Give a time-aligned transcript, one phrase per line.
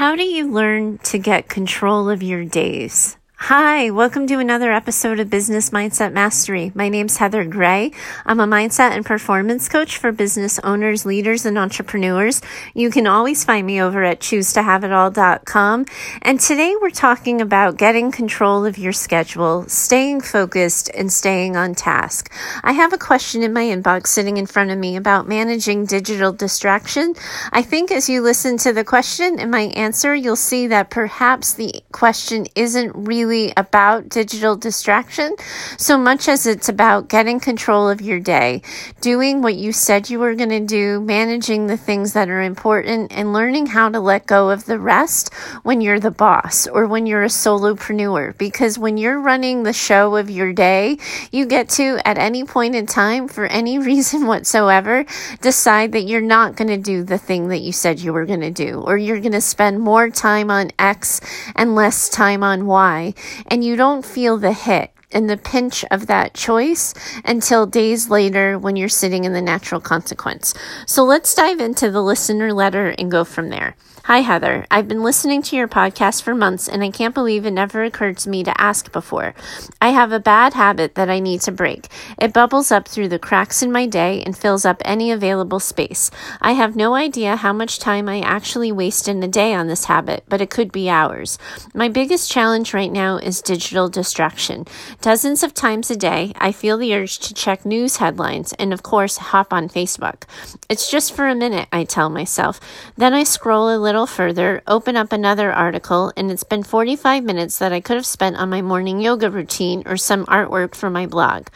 [0.00, 3.18] How do you learn to get control of your days?
[3.44, 6.72] Hi, welcome to another episode of Business Mindset Mastery.
[6.74, 7.90] My name's Heather Gray.
[8.26, 12.42] I'm a mindset and performance coach for business owners, leaders, and entrepreneurs.
[12.74, 15.86] You can always find me over at choosetohaveitall.com.
[16.20, 21.74] And today we're talking about getting control of your schedule, staying focused, and staying on
[21.74, 22.30] task.
[22.62, 26.32] I have a question in my inbox sitting in front of me about managing digital
[26.32, 27.14] distraction.
[27.52, 31.54] I think as you listen to the question and my answer, you'll see that perhaps
[31.54, 35.34] the question isn't really really about digital distraction
[35.76, 38.60] so much as it's about getting control of your day,
[39.00, 43.12] doing what you said you were going to do, managing the things that are important,
[43.12, 47.06] and learning how to let go of the rest when you're the boss or when
[47.06, 48.36] you're a solopreneur.
[48.36, 50.98] Because when you're running the show of your day,
[51.30, 55.04] you get to, at any point in time, for any reason whatsoever,
[55.40, 58.40] decide that you're not going to do the thing that you said you were going
[58.40, 61.20] to do, or you're going to spend more time on X
[61.54, 63.14] and less time on Y
[63.46, 68.58] and you don't feel the hit and the pinch of that choice until days later
[68.58, 70.54] when you're sitting in the natural consequence.
[70.86, 73.74] So let's dive into the listener letter and go from there.
[74.04, 74.66] Hi, Heather.
[74.70, 78.16] I've been listening to your podcast for months and I can't believe it never occurred
[78.18, 79.34] to me to ask before.
[79.80, 81.86] I have a bad habit that I need to break.
[82.18, 86.10] It bubbles up through the cracks in my day and fills up any available space.
[86.40, 89.84] I have no idea how much time I actually waste in a day on this
[89.84, 91.38] habit, but it could be hours.
[91.74, 94.66] My biggest challenge right now is digital distraction.
[95.02, 98.82] Dozens of times a day, I feel the urge to check news headlines and, of
[98.82, 100.22] course, hop on Facebook.
[100.70, 102.60] It's just for a minute, I tell myself.
[102.96, 107.24] Then I scroll a little little further, open up another article, and it's been 45
[107.24, 110.88] minutes that I could have spent on my morning yoga routine or some artwork for
[110.88, 111.48] my blog.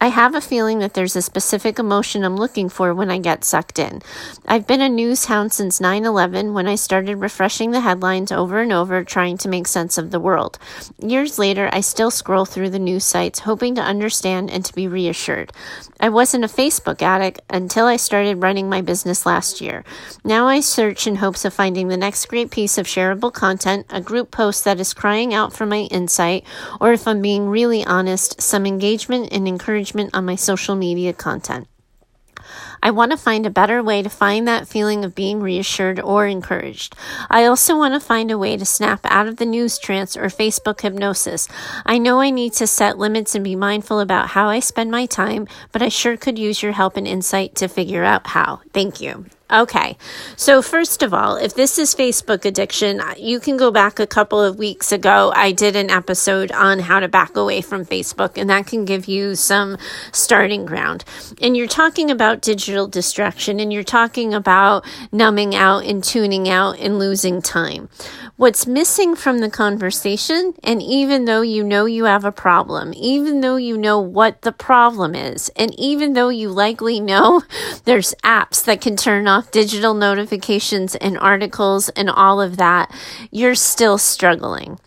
[0.00, 3.44] I have a feeling that there's a specific emotion I'm looking for when I get
[3.44, 4.02] sucked in.
[4.48, 8.58] I've been a news hound since 9 11 when I started refreshing the headlines over
[8.58, 10.58] and over, trying to make sense of the world.
[10.98, 14.88] Years later, I still scroll through the news sites, hoping to understand and to be
[14.88, 15.52] reassured.
[16.00, 19.84] I wasn't a Facebook addict until I started running my business last year.
[20.24, 24.00] Now I search in hopes of finding the next great piece of shareable content, a
[24.00, 26.44] group post that is crying out for my insight,
[26.80, 31.68] or if I'm being really honest, some engagement and encouragement on my social media content.
[32.82, 36.26] I want to find a better way to find that feeling of being reassured or
[36.26, 36.94] encouraged.
[37.30, 40.26] I also want to find a way to snap out of the news trance or
[40.26, 41.48] Facebook hypnosis.
[41.84, 45.06] I know I need to set limits and be mindful about how I spend my
[45.06, 48.60] time, but I sure could use your help and insight to figure out how.
[48.72, 49.26] Thank you.
[49.48, 49.96] Okay.
[50.34, 54.42] So, first of all, if this is Facebook addiction, you can go back a couple
[54.42, 55.32] of weeks ago.
[55.36, 59.06] I did an episode on how to back away from Facebook, and that can give
[59.06, 59.78] you some
[60.10, 61.04] starting ground.
[61.40, 66.80] And you're talking about digital distraction, and you're talking about numbing out and tuning out
[66.80, 67.88] and losing time.
[68.34, 73.42] What's missing from the conversation, and even though you know you have a problem, even
[73.42, 77.42] though you know what the problem is, and even though you likely know
[77.84, 82.90] there's apps that can turn on off digital notifications and articles and all of that,
[83.30, 84.78] you're still struggling.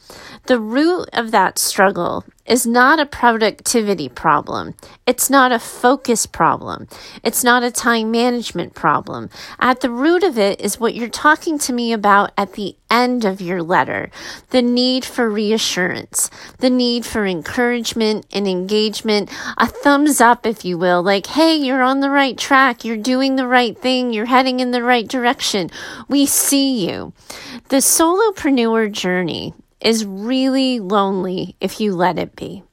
[0.48, 4.74] The root of that struggle is not a productivity problem.
[5.06, 6.88] It's not a focus problem.
[7.24, 9.30] It's not a time management problem.
[9.60, 13.24] At the root of it is what you're talking to me about at the end
[13.24, 14.10] of your letter
[14.50, 20.78] the need for reassurance, the need for encouragement and engagement, a thumbs up, if you
[20.78, 24.60] will, like, hey, you're on the right track, you're doing the right thing, you're heading
[24.60, 25.70] in the right direction.
[26.08, 27.14] We see you.
[27.70, 32.64] The solopreneur journey is really lonely if you let it be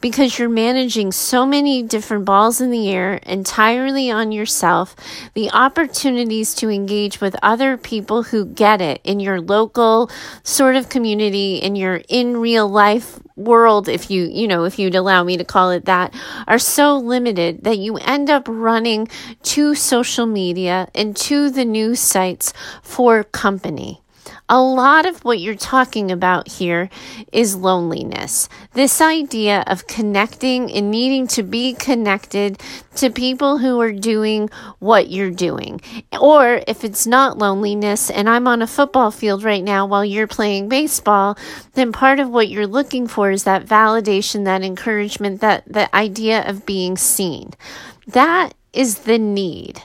[0.00, 4.94] because you're managing so many different balls in the air entirely on yourself.
[5.34, 10.10] The opportunities to engage with other people who get it in your local
[10.42, 14.94] sort of community, in your in real life world, if you, you know, if you'd
[14.94, 16.14] allow me to call it that,
[16.46, 19.08] are so limited that you end up running
[19.42, 22.52] to social media and to the news sites
[22.82, 24.02] for company
[24.48, 26.88] a lot of what you're talking about here
[27.32, 28.48] is loneliness.
[28.72, 32.60] This idea of connecting and needing to be connected
[32.96, 35.80] to people who are doing what you're doing.
[36.18, 40.26] Or if it's not loneliness and I'm on a football field right now while you're
[40.26, 41.36] playing baseball,
[41.74, 46.48] then part of what you're looking for is that validation, that encouragement, that the idea
[46.48, 47.52] of being seen.
[48.06, 49.82] That is the need.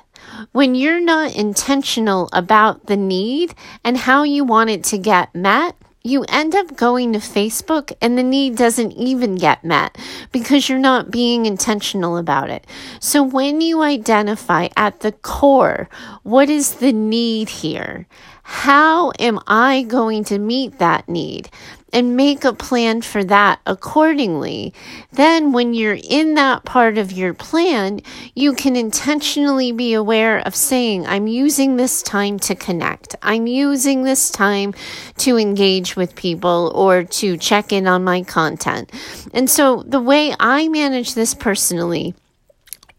[0.52, 3.54] When you're not intentional about the need
[3.84, 5.76] and how you want it to get met,
[6.06, 9.98] you end up going to Facebook and the need doesn't even get met
[10.34, 12.68] because you're not being intentional about it.
[13.00, 15.88] So when you identify at the core,
[16.24, 18.06] what is the need here?
[18.44, 21.50] how am I going to meet that need?
[21.94, 24.74] And make a plan for that accordingly.
[25.12, 28.02] Then, when you're in that part of your plan,
[28.34, 33.16] you can intentionally be aware of saying, I'm using this time to connect.
[33.22, 34.74] I'm using this time
[35.20, 38.92] to engage with people or to check in on my content.
[39.34, 42.16] And so, the way I manage this personally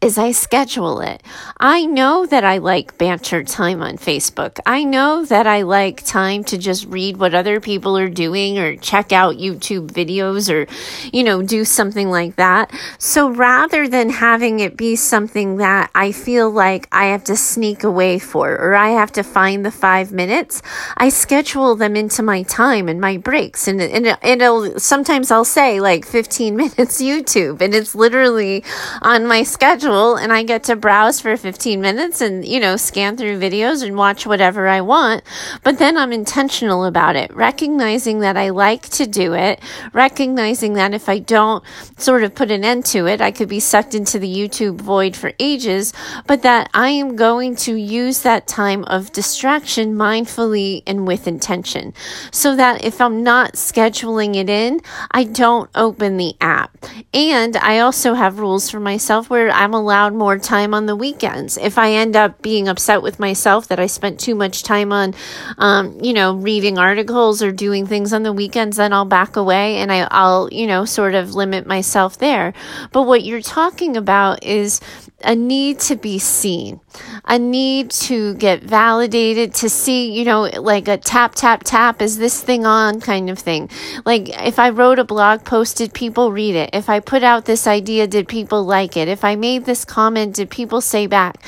[0.05, 1.23] is I schedule it.
[1.59, 4.61] I know that I like banter time on Facebook.
[4.67, 8.77] I know that I like time to just read what other people are doing or
[8.77, 10.67] check out YouTube videos or,
[11.11, 12.71] you know, do something like that.
[12.99, 17.83] So rather than having it be something that I feel like I have to sneak
[17.83, 20.61] away for or I have to find the five minutes,
[20.99, 23.67] I schedule them into my time and my breaks.
[23.67, 28.63] And, and it'll, sometimes I'll say like 15 minutes YouTube and it's literally
[29.01, 33.17] on my schedule and I get to browse for 15 minutes and, you know, scan
[33.17, 35.23] through videos and watch whatever I want.
[35.63, 39.61] But then I'm intentional about it, recognizing that I like to do it,
[39.93, 41.65] recognizing that if I don't
[41.97, 45.15] sort of put an end to it, I could be sucked into the YouTube void
[45.15, 45.93] for ages,
[46.27, 51.95] but that I am going to use that time of distraction mindfully and with intention.
[52.33, 54.81] So that if I'm not scheduling it in,
[55.11, 56.85] I don't open the app.
[57.13, 61.57] And I also have rules for myself where I'm allowed more time on the weekends.
[61.57, 65.15] If I end up being upset with myself that I spent too much time on,
[65.59, 69.77] um, you know, reading articles or doing things on the weekends, then I'll back away
[69.77, 72.55] and I, I'll, you know, sort of limit myself there.
[72.93, 74.81] But what you're talking about is
[75.25, 76.81] a need to be seen,
[77.25, 82.19] a need to get validated, to see, you know, like a tap, tap, tap, is
[82.19, 83.69] this thing on kind of thing.
[84.05, 86.71] Like if I wrote a blog post, did people read it?
[86.73, 89.09] If I put out this idea, did people like it?
[89.09, 91.43] If I made this comment, did people say back?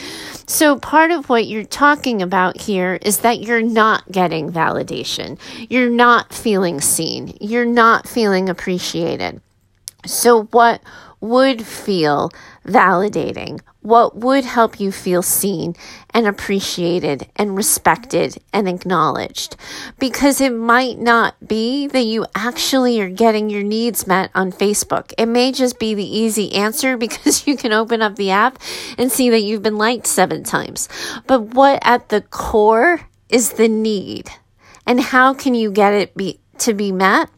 [0.46, 5.38] So part of what you're talking about here is that you're not getting validation.
[5.69, 7.37] You're not feeling seen.
[7.40, 9.40] You're not feeling appreciated.
[10.05, 10.81] So what
[11.20, 12.31] would feel
[12.67, 15.75] validating, what would help you feel seen
[16.11, 19.57] and appreciated and respected and acknowledged.
[19.99, 25.13] Because it might not be that you actually are getting your needs met on Facebook.
[25.17, 28.59] It may just be the easy answer because you can open up the app
[28.99, 30.89] and see that you've been liked seven times.
[31.27, 34.31] But what at the core is the need?
[34.87, 37.29] And how can you get it be to be met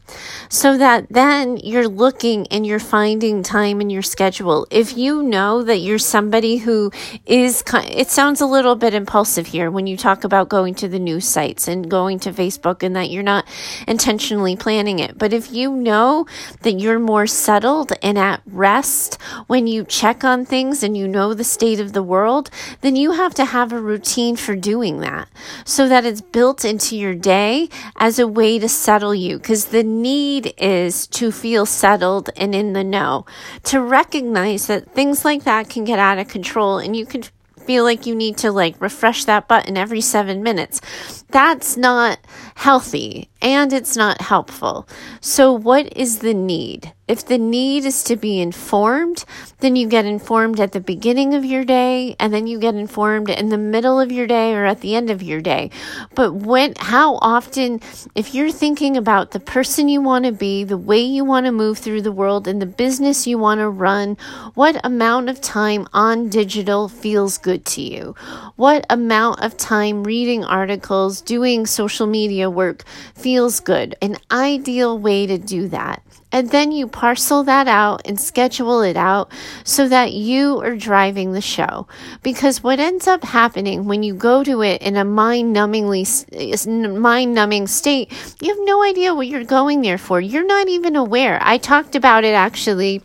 [0.49, 4.67] so that then you're looking and you're finding time in your schedule.
[4.71, 6.91] If you know that you're somebody who
[7.25, 10.99] is, it sounds a little bit impulsive here when you talk about going to the
[10.99, 13.45] news sites and going to Facebook and that you're not
[13.87, 15.17] intentionally planning it.
[15.17, 16.25] But if you know
[16.61, 21.33] that you're more settled and at rest when you check on things and you know
[21.33, 22.49] the state of the world,
[22.81, 25.27] then you have to have a routine for doing that
[25.65, 29.83] so that it's built into your day as a way to settle you because the
[30.01, 33.25] need is to feel settled and in the know,
[33.63, 37.23] to recognize that things like that can get out of control and you can
[37.69, 40.81] feel like you need to like refresh that button every seven minutes.
[41.29, 42.17] That's not
[42.59, 44.87] healthy and it's not helpful.
[45.21, 46.93] So, what is the need?
[47.07, 49.25] If the need is to be informed,
[49.61, 53.31] then you get informed at the beginning of your day and then you get informed
[53.31, 55.71] in the middle of your day or at the end of your day.
[56.13, 57.81] But when, how often,
[58.13, 61.51] if you're thinking about the person you want to be, the way you want to
[61.51, 64.15] move through the world, and the business you want to run,
[64.53, 68.15] what amount of time on digital feels good to you?
[68.55, 72.83] What amount of time reading articles, doing social media work
[73.15, 73.95] feels good?
[74.01, 78.95] An ideal way to do that and then you parcel that out and schedule it
[78.95, 79.31] out
[79.63, 81.87] so that you are driving the show.
[82.21, 87.33] Because what ends up happening when you go to it in a mind numbingly, mind
[87.33, 90.21] numbing state, you have no idea what you're going there for.
[90.21, 91.39] You're not even aware.
[91.41, 93.01] I talked about it actually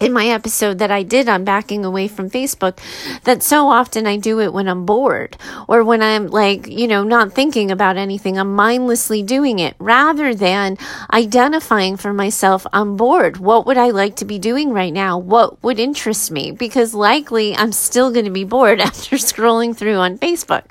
[0.00, 2.78] in my episode that I did on backing away from Facebook
[3.24, 5.36] that so often I do it when I'm bored
[5.66, 8.38] or when I'm like, you know, not thinking about anything.
[8.38, 10.78] I'm mindlessly doing it rather than
[11.12, 13.38] identifying for myself, I'm bored.
[13.38, 15.18] What would I like to be doing right now?
[15.18, 16.52] What would interest me?
[16.52, 20.64] Because likely I'm still going to be bored after scrolling through on Facebook.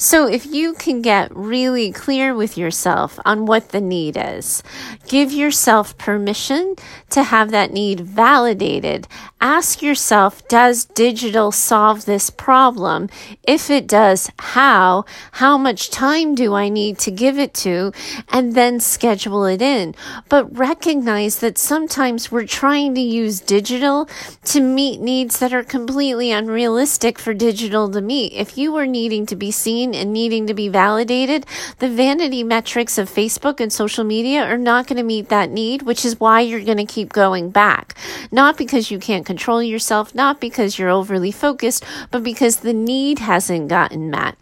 [0.00, 4.62] So if you can get really clear with yourself on what the need is,
[5.06, 6.76] give yourself permission
[7.10, 9.08] to have that need validated validated.
[9.40, 13.08] Ask yourself, does digital solve this problem?
[13.42, 15.04] If it does, how?
[15.32, 17.92] How much time do I need to give it to?
[18.28, 19.94] And then schedule it in.
[20.28, 24.08] But recognize that sometimes we're trying to use digital
[24.44, 28.32] to meet needs that are completely unrealistic for digital to meet.
[28.32, 31.46] If you were needing to be seen and needing to be validated,
[31.80, 35.82] the vanity metrics of Facebook and social media are not going to meet that need,
[35.82, 37.96] which is why you're going to keep going back.
[38.30, 43.18] Not because you can't control yourself, not because you're overly focused, but because the need
[43.18, 44.36] hasn't gotten met.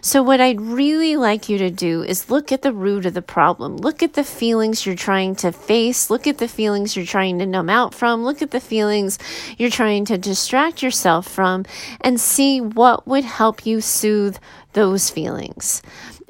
[0.00, 3.22] So, what I'd really like you to do is look at the root of the
[3.22, 3.76] problem.
[3.76, 6.10] Look at the feelings you're trying to face.
[6.10, 8.24] Look at the feelings you're trying to numb out from.
[8.24, 9.18] Look at the feelings
[9.56, 11.64] you're trying to distract yourself from
[12.00, 14.36] and see what would help you soothe
[14.74, 15.82] those feelings.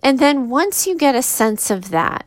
[0.03, 2.27] And then once you get a sense of that,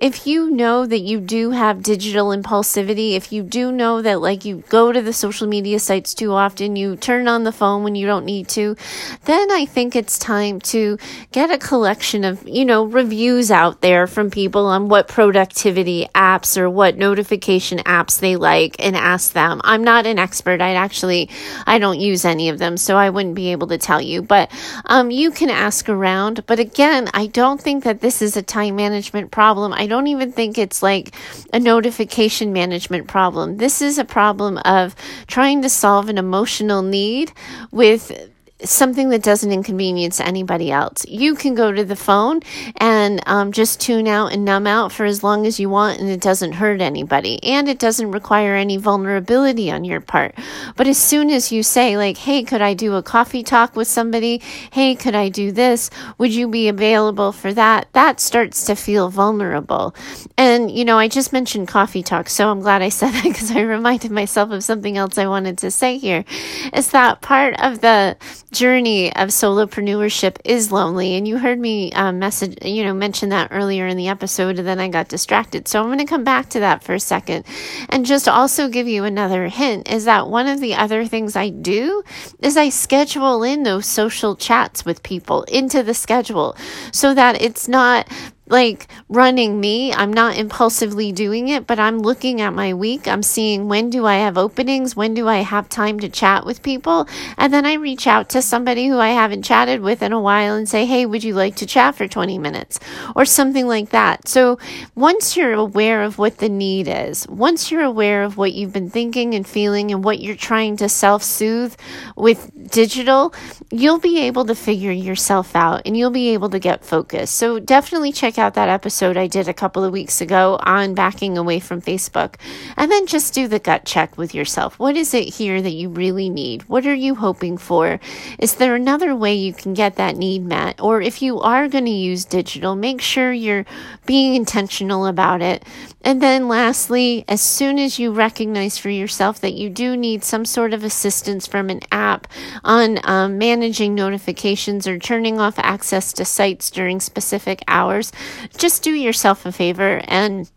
[0.00, 4.44] if you know that you do have digital impulsivity, if you do know that like
[4.44, 7.94] you go to the social media sites too often, you turn on the phone when
[7.94, 8.76] you don't need to,
[9.24, 10.98] then I think it's time to
[11.32, 16.56] get a collection of, you know, reviews out there from people on what productivity apps
[16.56, 19.60] or what notification apps they like and ask them.
[19.64, 20.60] I'm not an expert.
[20.60, 21.28] I actually,
[21.66, 24.50] I don't use any of them, so I wouldn't be able to tell you, but
[24.86, 26.46] um, you can ask around.
[26.46, 29.57] But again, I don't think that this is a time management problem.
[29.66, 31.14] I don't even think it's like
[31.52, 33.56] a notification management problem.
[33.58, 34.94] This is a problem of
[35.26, 37.32] trying to solve an emotional need
[37.70, 38.30] with
[38.64, 41.04] something that doesn't inconvenience anybody else.
[41.06, 42.40] You can go to the phone
[42.76, 46.08] and um, just tune out and numb out for as long as you want, and
[46.08, 47.42] it doesn't hurt anybody.
[47.42, 50.34] And it doesn't require any vulnerability on your part.
[50.76, 53.88] But as soon as you say, like, hey, could I do a coffee talk with
[53.88, 54.42] somebody?
[54.72, 55.90] Hey, could I do this?
[56.18, 57.88] Would you be available for that?
[57.92, 59.94] That starts to feel vulnerable.
[60.36, 63.52] And, you know, I just mentioned coffee talk, so I'm glad I said that because
[63.52, 66.24] I reminded myself of something else I wanted to say here.
[66.72, 68.16] Is that part of the
[68.52, 71.14] journey of solopreneurship is lonely.
[71.14, 74.66] And you heard me um, message, you know, mention that earlier in the episode, and
[74.66, 75.68] then I got distracted.
[75.68, 77.44] So I'm going to come back to that for a second
[77.88, 81.50] and just also give you another hint is that one of the other things I
[81.50, 82.02] do
[82.40, 86.56] is I schedule in those social chats with people into the schedule
[86.92, 88.08] so that it's not
[88.50, 89.92] like running me.
[89.92, 93.06] I'm not impulsively doing it, but I'm looking at my week.
[93.06, 94.96] I'm seeing when do I have openings?
[94.96, 97.06] When do I have time to chat with people?
[97.36, 100.54] And then I reach out to somebody who I haven't chatted with in a while
[100.54, 102.80] and say, Hey, would you like to chat for 20 minutes
[103.14, 104.28] or something like that?
[104.28, 104.58] So
[104.94, 108.90] once you're aware of what the need is, once you're aware of what you've been
[108.90, 111.74] thinking and feeling and what you're trying to self soothe
[112.16, 113.34] with digital,
[113.70, 117.34] you'll be able to figure yourself out and you'll be able to get focused.
[117.34, 121.36] So definitely check out that episode I did a couple of weeks ago on backing
[121.36, 122.36] away from Facebook.
[122.76, 124.78] And then just do the gut check with yourself.
[124.78, 126.68] What is it here that you really need?
[126.68, 128.00] What are you hoping for?
[128.38, 130.80] Is there another way you can get that need met?
[130.80, 133.66] Or if you are going to use digital, make sure you're
[134.06, 135.64] being intentional about it.
[136.02, 140.44] And then lastly, as soon as you recognize for yourself that you do need some
[140.44, 142.26] sort of assistance from an app
[142.64, 148.12] on um, managing notifications or turning off access to sites during specific hours,
[148.56, 150.50] just do yourself a favor and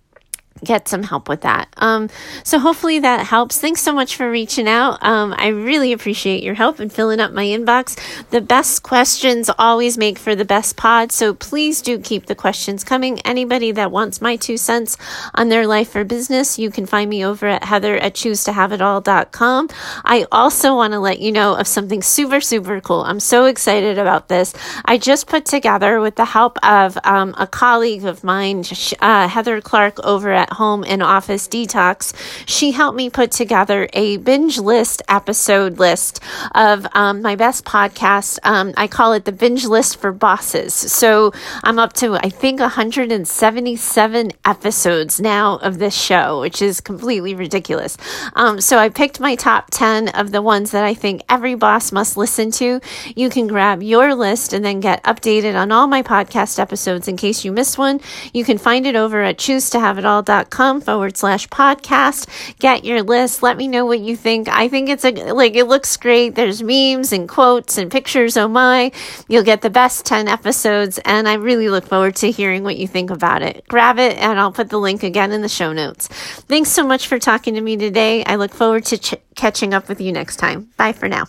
[0.63, 1.67] get some help with that.
[1.77, 2.09] Um,
[2.43, 3.59] so hopefully that helps.
[3.59, 5.03] Thanks so much for reaching out.
[5.03, 7.99] Um, I really appreciate your help in filling up my inbox.
[8.29, 11.11] The best questions always make for the best pod.
[11.11, 13.19] So please do keep the questions coming.
[13.21, 14.97] Anybody that wants my two cents
[15.33, 18.53] on their life or business, you can find me over at heather at choose to
[18.53, 19.69] have it all.com.
[20.05, 23.01] I also want to let you know of something super, super cool.
[23.01, 24.53] I'm so excited about this.
[24.85, 28.63] I just put together with the help of um, a colleague of mine,
[28.99, 32.13] uh, Heather Clark over at home and office detox,
[32.47, 36.19] she helped me put together a binge list episode list
[36.53, 38.39] of um, my best podcasts.
[38.43, 40.73] Um, I call it the binge list for bosses.
[40.73, 41.31] So
[41.63, 47.97] I'm up to, I think, 177 episodes now of this show, which is completely ridiculous.
[48.33, 51.91] Um, so I picked my top 10 of the ones that I think every boss
[51.91, 52.79] must listen to.
[53.15, 57.17] You can grab your list and then get updated on all my podcast episodes in
[57.17, 57.99] case you missed one.
[58.33, 59.69] You can find it over at choose
[60.49, 62.27] com forward slash podcast.
[62.59, 63.43] Get your list.
[63.43, 64.47] Let me know what you think.
[64.47, 66.35] I think it's a, like, it looks great.
[66.35, 68.37] There's memes and quotes and pictures.
[68.37, 68.91] Oh my.
[69.27, 70.99] You'll get the best 10 episodes.
[71.05, 73.65] And I really look forward to hearing what you think about it.
[73.67, 76.07] Grab it and I'll put the link again in the show notes.
[76.07, 78.23] Thanks so much for talking to me today.
[78.23, 80.69] I look forward to ch- catching up with you next time.
[80.77, 81.25] Bye for now.